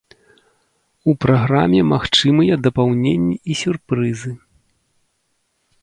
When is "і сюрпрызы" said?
3.49-4.31